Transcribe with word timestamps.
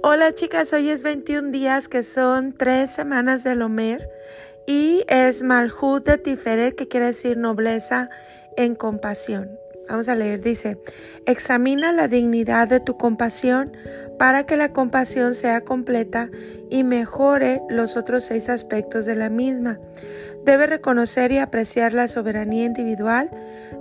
Hola 0.00 0.32
chicas, 0.32 0.72
hoy 0.72 0.90
es 0.90 1.02
21 1.02 1.50
días 1.50 1.88
que 1.88 2.04
son 2.04 2.52
tres 2.52 2.88
semanas 2.88 3.42
del 3.42 3.62
Omer 3.62 4.08
y 4.64 5.02
es 5.08 5.42
Malhut 5.42 6.06
de 6.06 6.18
Tiferet 6.18 6.76
que 6.76 6.86
quiere 6.86 7.06
decir 7.06 7.36
nobleza 7.36 8.08
en 8.56 8.76
compasión. 8.76 9.50
Vamos 9.88 10.08
a 10.08 10.14
leer, 10.14 10.40
dice, 10.40 10.78
examina 11.26 11.92
la 11.92 12.06
dignidad 12.06 12.68
de 12.68 12.78
tu 12.78 12.96
compasión 12.96 13.76
para 14.20 14.46
que 14.46 14.56
la 14.56 14.72
compasión 14.72 15.34
sea 15.34 15.62
completa 15.62 16.30
y 16.70 16.84
mejore 16.84 17.60
los 17.68 17.96
otros 17.96 18.22
seis 18.22 18.48
aspectos 18.50 19.04
de 19.04 19.16
la 19.16 19.30
misma. 19.30 19.80
Debe 20.44 20.68
reconocer 20.68 21.32
y 21.32 21.38
apreciar 21.38 21.92
la 21.92 22.06
soberanía 22.06 22.66
individual, 22.66 23.30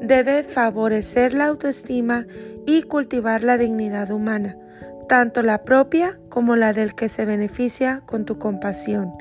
debe 0.00 0.44
favorecer 0.44 1.34
la 1.34 1.46
autoestima 1.46 2.28
y 2.66 2.82
cultivar 2.82 3.42
la 3.42 3.58
dignidad 3.58 4.12
humana 4.12 4.58
tanto 5.06 5.42
la 5.42 5.64
propia 5.64 6.18
como 6.28 6.56
la 6.56 6.72
del 6.72 6.94
que 6.94 7.08
se 7.08 7.24
beneficia 7.24 8.02
con 8.06 8.24
tu 8.24 8.38
compasión. 8.38 9.12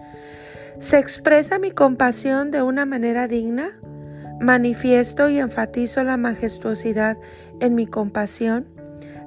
¿Se 0.80 0.98
expresa 0.98 1.60
mi 1.60 1.72
compasión 1.72 2.52
de 2.52 2.62
una 2.62 2.86
manera 2.86 3.28
digna? 3.28 3.72
¿Manifiesto 4.40 5.30
y 5.30 5.40
enfatizo 5.40 6.04
la 6.04 6.18
majestuosidad 6.18 7.18
en 7.60 7.76
mi 7.76 7.86
compasión? 7.86 8.68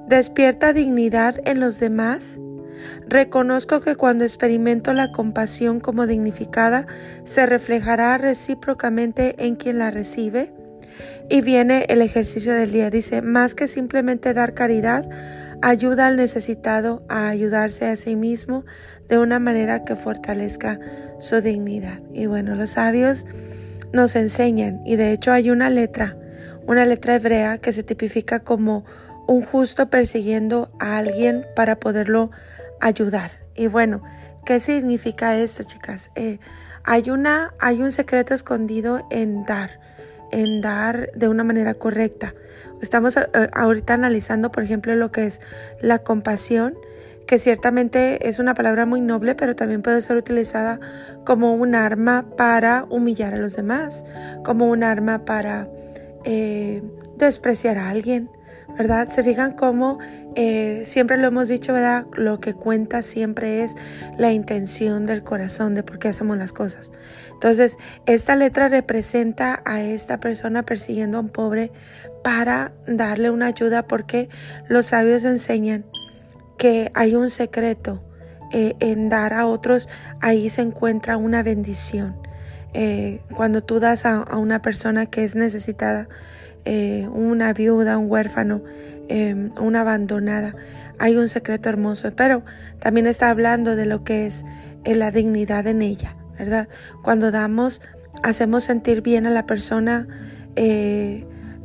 ¿Despierta 0.07 0.73
dignidad 0.73 1.41
en 1.45 1.59
los 1.59 1.79
demás? 1.79 2.39
Reconozco 3.07 3.81
que 3.81 3.95
cuando 3.95 4.23
experimento 4.23 4.93
la 4.93 5.11
compasión 5.11 5.79
como 5.79 6.05
dignificada, 6.07 6.85
se 7.23 7.45
reflejará 7.45 8.17
recíprocamente 8.17 9.35
en 9.45 9.55
quien 9.55 9.79
la 9.79 9.91
recibe. 9.91 10.53
Y 11.29 11.41
viene 11.41 11.85
el 11.89 12.01
ejercicio 12.01 12.53
del 12.53 12.71
día. 12.71 12.89
Dice, 12.89 13.21
más 13.21 13.55
que 13.55 13.67
simplemente 13.67 14.33
dar 14.33 14.53
caridad, 14.53 15.09
ayuda 15.61 16.07
al 16.07 16.15
necesitado 16.15 17.03
a 17.09 17.29
ayudarse 17.29 17.87
a 17.87 17.95
sí 17.95 18.15
mismo 18.15 18.65
de 19.07 19.17
una 19.17 19.39
manera 19.39 19.83
que 19.83 19.95
fortalezca 19.95 20.79
su 21.19 21.41
dignidad. 21.41 22.01
Y 22.13 22.25
bueno, 22.25 22.55
los 22.55 22.71
sabios 22.71 23.25
nos 23.93 24.15
enseñan, 24.15 24.81
y 24.85 24.95
de 24.95 25.11
hecho 25.11 25.31
hay 25.31 25.49
una 25.49 25.69
letra, 25.69 26.17
una 26.65 26.85
letra 26.85 27.15
hebrea 27.15 27.57
que 27.57 27.71
se 27.71 27.83
tipifica 27.83 28.39
como 28.41 28.85
un 29.27 29.43
justo 29.43 29.89
persiguiendo 29.89 30.71
a 30.79 30.97
alguien 30.97 31.45
para 31.55 31.79
poderlo 31.79 32.31
ayudar. 32.79 33.31
Y 33.55 33.67
bueno, 33.67 34.01
¿qué 34.45 34.59
significa 34.59 35.37
esto, 35.37 35.63
chicas? 35.63 36.11
Eh, 36.15 36.39
hay, 36.83 37.09
una, 37.09 37.53
hay 37.59 37.81
un 37.81 37.91
secreto 37.91 38.33
escondido 38.33 39.07
en 39.09 39.45
dar 39.45 39.86
en 40.31 40.61
dar 40.61 41.11
de 41.13 41.27
una 41.27 41.43
manera 41.43 41.73
correcta. 41.73 42.33
Estamos 42.81 43.17
eh, 43.17 43.27
ahorita 43.53 43.93
analizando, 43.93 44.51
por 44.51 44.63
ejemplo, 44.63 44.95
lo 44.95 45.11
que 45.11 45.25
es 45.25 45.41
la 45.81 45.99
compasión, 45.99 46.75
que 47.25 47.37
ciertamente 47.37 48.29
es 48.29 48.39
una 48.39 48.53
palabra 48.53 48.85
muy 48.85 49.01
noble, 49.01 49.35
pero 49.35 49.55
también 49.55 49.81
puede 49.81 50.01
ser 50.01 50.17
utilizada 50.17 50.79
como 51.25 51.53
un 51.53 51.75
arma 51.75 52.25
para 52.37 52.85
humillar 52.89 53.33
a 53.33 53.37
los 53.37 53.55
demás, 53.55 54.05
como 54.43 54.69
un 54.69 54.83
arma 54.83 55.25
para 55.25 55.67
eh, 56.23 56.81
despreciar 57.17 57.77
a 57.77 57.89
alguien, 57.89 58.29
¿verdad? 58.77 59.07
Se 59.07 59.23
fijan 59.23 59.53
cómo 59.53 59.99
eh, 60.35 60.81
siempre 60.85 61.17
lo 61.17 61.27
hemos 61.27 61.47
dicho, 61.47 61.73
¿verdad? 61.73 62.05
Lo 62.13 62.39
que 62.39 62.53
cuenta 62.53 63.01
siempre 63.01 63.63
es 63.63 63.75
la 64.17 64.31
intención 64.31 65.05
del 65.05 65.23
corazón 65.23 65.73
de 65.73 65.83
por 65.83 65.99
qué 65.99 66.09
hacemos 66.09 66.37
las 66.37 66.53
cosas. 66.53 66.91
Entonces, 67.33 67.77
esta 68.05 68.35
letra 68.35 68.69
representa 68.69 69.61
a 69.65 69.81
esta 69.81 70.19
persona 70.19 70.63
persiguiendo 70.63 71.17
a 71.17 71.21
un 71.21 71.29
pobre 71.29 71.71
para 72.23 72.71
darle 72.87 73.29
una 73.29 73.47
ayuda 73.47 73.87
porque 73.87 74.29
los 74.67 74.87
sabios 74.87 75.23
enseñan 75.23 75.85
que 76.57 76.91
hay 76.93 77.15
un 77.15 77.29
secreto 77.29 78.03
eh, 78.51 78.75
en 78.79 79.09
dar 79.09 79.33
a 79.33 79.45
otros, 79.45 79.89
ahí 80.21 80.49
se 80.49 80.61
encuentra 80.61 81.17
una 81.17 81.43
bendición. 81.43 82.26
Eh, 82.73 83.21
cuando 83.35 83.63
tú 83.63 83.79
das 83.79 84.05
a, 84.05 84.37
una 84.37 84.61
persona 84.61 85.05
que 85.05 85.23
es 85.23 85.35
necesitada, 85.35 86.07
eh, 86.65 87.07
una 87.11 87.53
viuda, 87.53 87.97
un 87.97 88.09
huérfano, 88.09 88.61
em, 89.07 89.51
una 89.59 89.81
abandonada. 89.81 90.55
Hay 90.99 91.15
un 91.15 91.29
secreto 91.29 91.69
hermoso, 91.69 92.11
pero 92.15 92.43
también 92.79 93.07
está 93.07 93.29
hablando 93.29 93.75
de 93.75 93.85
lo 93.85 94.03
que 94.03 94.25
es 94.25 94.43
eh, 94.83 94.95
la 94.95 95.11
dignidad 95.11 95.67
en 95.67 95.81
ella, 95.81 96.15
¿verdad? 96.37 96.67
Cuando 97.03 97.31
damos, 97.31 97.81
hacemos 98.23 98.63
sentir 98.63 99.01
bien 99.01 99.25
a 99.25 99.29
la 99.31 99.45
persona, 99.45 100.07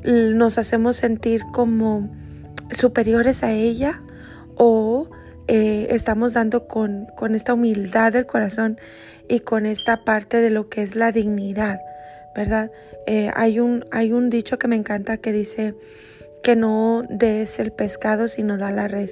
nos 0.05 0.59
hacemos 0.59 0.97
sentir 0.97 1.43
como 1.53 2.11
superiores 2.71 3.43
a 3.43 3.53
ella 3.53 4.03
o 4.57 5.09
estamos 5.49 6.33
dando 6.33 6.67
con, 6.67 7.07
con 7.17 7.35
esta 7.35 7.55
humildad 7.55 8.13
del 8.13 8.27
corazón 8.27 8.79
y 9.29 9.41
con 9.41 9.67
esta 9.67 10.05
parte 10.05 10.39
de 10.39 10.51
lo 10.51 10.69
que 10.69 10.83
es 10.83 10.97
la 10.97 11.13
dignidad. 11.13 11.81
¿verdad? 12.35 12.71
Eh, 13.07 13.31
hay, 13.35 13.61
un, 13.61 13.85
hay 13.91 14.13
un 14.13 14.31
dicho 14.31 14.59
que 14.59 14.69
me 14.69 14.77
encanta 14.77 15.17
que 15.17 15.33
dice 15.33 15.75
que 16.43 16.57
no 16.57 17.05
des 17.09 17.59
el 17.59 17.73
pescado 17.73 18.29
sino 18.29 18.59
da 18.59 18.73
la 18.73 18.89
red. 18.89 19.11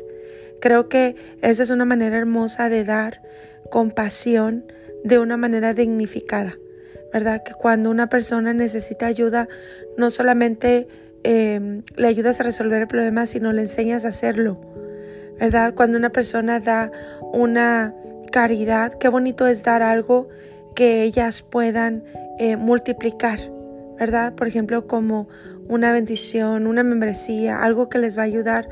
Creo 0.60 0.88
que 0.88 1.16
esa 1.42 1.62
es 1.62 1.70
una 1.70 1.84
manera 1.84 2.16
hermosa 2.16 2.68
de 2.68 2.84
dar 2.84 3.22
compasión 3.70 4.64
de 5.04 5.18
una 5.18 5.36
manera 5.36 5.72
dignificada, 5.72 6.56
¿verdad? 7.12 7.42
Que 7.42 7.54
cuando 7.54 7.90
una 7.90 8.08
persona 8.08 8.52
necesita 8.52 9.06
ayuda, 9.06 9.48
no 9.96 10.10
solamente 10.10 10.86
em, 11.22 11.82
le 11.96 12.08
ayudas 12.08 12.40
a 12.40 12.44
resolver 12.44 12.82
el 12.82 12.88
problema, 12.88 13.24
sino 13.26 13.52
le 13.52 13.62
enseñas 13.62 14.04
a 14.04 14.08
hacerlo, 14.08 14.60
¿verdad? 15.40 15.74
Cuando 15.74 15.96
una 15.96 16.10
persona 16.10 16.60
da 16.60 16.92
una 17.32 17.94
caridad, 18.30 18.92
qué 18.94 19.08
bonito 19.08 19.46
es 19.46 19.64
dar 19.64 19.82
algo 19.82 20.28
que 20.76 21.02
ellas 21.02 21.42
puedan 21.42 22.04
eh, 22.38 22.56
multiplicar, 22.56 23.40
¿verdad? 23.98 24.34
Por 24.34 24.46
ejemplo, 24.46 24.86
como 24.86 25.28
una 25.66 25.92
bendición, 25.92 26.66
una 26.66 26.82
membresía, 26.82 27.62
algo 27.62 27.88
que 27.88 27.98
les 27.98 28.16
va 28.16 28.22
a 28.22 28.26
ayudar 28.26 28.68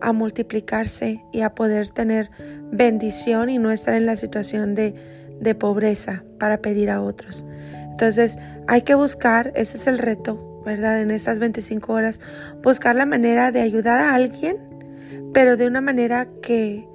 a 0.00 0.12
multiplicarse 0.12 1.22
y 1.32 1.40
a 1.42 1.54
poder 1.54 1.90
tener 1.90 2.30
bendición 2.70 3.48
y 3.48 3.58
no 3.58 3.70
estar 3.70 3.94
en 3.94 4.06
la 4.06 4.16
situación 4.16 4.74
de, 4.74 4.94
de 5.40 5.54
pobreza 5.54 6.24
para 6.38 6.58
pedir 6.58 6.90
a 6.90 7.00
otros. 7.00 7.46
Entonces, 7.90 8.38
hay 8.66 8.82
que 8.82 8.94
buscar, 8.94 9.52
ese 9.54 9.76
es 9.76 9.86
el 9.86 9.98
reto, 9.98 10.62
¿verdad? 10.64 11.00
En 11.00 11.10
estas 11.10 11.38
25 11.38 11.92
horas, 11.92 12.20
buscar 12.62 12.94
la 12.94 13.06
manera 13.06 13.50
de 13.50 13.60
ayudar 13.60 13.98
a 13.98 14.14
alguien, 14.14 14.67
pero 15.32 15.56
de 15.56 15.66
una 15.66 15.80
manera 15.80 16.28
que 16.42 16.88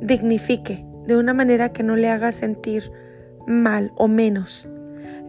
dignifique, 0.00 0.84
de 1.06 1.16
una 1.16 1.34
manera 1.34 1.72
que 1.72 1.82
no 1.82 1.96
le 1.96 2.08
haga 2.08 2.32
sentir 2.32 2.90
mal 3.46 3.92
o 3.96 4.08
menos. 4.08 4.68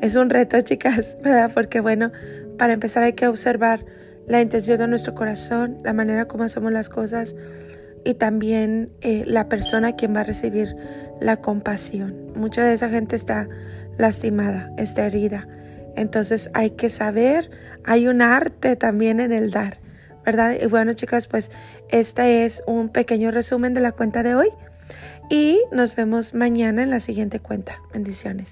Es 0.02 0.16
un 0.16 0.30
reto, 0.30 0.60
chicas, 0.62 1.18
¿verdad? 1.24 1.52
Porque 1.54 1.80
bueno, 1.80 2.12
para 2.58 2.74
empezar 2.74 3.04
hay 3.04 3.14
que 3.14 3.28
observar 3.28 3.86
la 4.28 4.42
intención 4.42 4.78
de 4.78 4.88
nuestro 4.88 5.16
corazón, 5.16 5.80
la 5.84 5.94
manera 5.94 6.28
como 6.28 6.44
hacemos 6.44 6.72
las 6.72 6.90
cosas 6.90 7.36
y 8.04 8.16
también 8.16 8.92
eh, 9.02 9.24
la 9.28 9.50
persona 9.50 9.96
quien 9.96 10.16
va 10.16 10.22
a 10.22 10.24
recibir 10.24 10.76
la 11.20 11.38
compasión. 11.38 12.16
Mucha 12.36 12.64
de 12.64 12.74
esa 12.74 12.90
gente 12.90 13.16
está 13.16 13.48
lastimada, 13.98 14.72
está 14.78 15.06
herida. 15.06 15.48
Entonces 15.96 16.50
hay 16.54 16.72
que 16.72 16.90
saber, 16.90 17.50
hay 17.84 18.08
un 18.08 18.22
arte 18.22 18.76
también 18.76 19.20
en 19.20 19.32
el 19.32 19.52
dar, 19.52 19.80
¿verdad? 20.26 20.56
Y 20.62 20.66
bueno, 20.68 20.94
chicas, 20.94 21.28
pues 21.28 21.52
este 21.90 22.46
es 22.46 22.64
un 22.68 22.90
pequeño 22.90 23.32
resumen 23.32 23.74
de 23.74 23.82
la 23.82 23.92
cuenta 23.92 24.24
de 24.24 24.36
hoy 24.36 24.50
y 25.30 25.62
nos 25.72 25.96
vemos 25.96 26.34
mañana 26.34 26.84
en 26.84 26.90
la 26.90 27.00
siguiente 27.00 27.40
cuenta. 27.40 27.80
Bendiciones. 27.94 28.52